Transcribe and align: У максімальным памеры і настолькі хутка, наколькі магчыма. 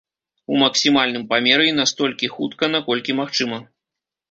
У 0.53 0.61
максімальным 0.61 1.25
памеры 1.35 1.67
і 1.73 1.77
настолькі 1.81 2.31
хутка, 2.39 2.73
наколькі 2.79 3.19
магчыма. 3.23 3.63